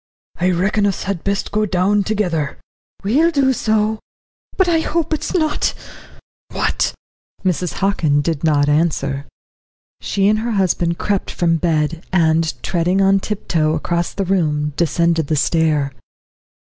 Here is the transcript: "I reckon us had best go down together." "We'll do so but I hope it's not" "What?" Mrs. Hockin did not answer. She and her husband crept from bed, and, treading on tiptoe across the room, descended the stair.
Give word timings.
"I 0.39 0.49
reckon 0.49 0.87
us 0.87 1.03
had 1.03 1.23
best 1.23 1.51
go 1.51 1.67
down 1.67 2.03
together." 2.03 2.57
"We'll 3.03 3.29
do 3.29 3.53
so 3.53 3.99
but 4.57 4.67
I 4.67 4.79
hope 4.79 5.13
it's 5.13 5.35
not" 5.35 5.75
"What?" 6.49 6.95
Mrs. 7.45 7.73
Hockin 7.73 8.21
did 8.23 8.43
not 8.43 8.67
answer. 8.67 9.27
She 9.99 10.27
and 10.27 10.39
her 10.39 10.53
husband 10.53 10.97
crept 10.97 11.29
from 11.29 11.57
bed, 11.57 12.03
and, 12.11 12.51
treading 12.63 12.99
on 12.99 13.19
tiptoe 13.19 13.75
across 13.75 14.11
the 14.15 14.25
room, 14.25 14.73
descended 14.75 15.27
the 15.27 15.35
stair. 15.35 15.91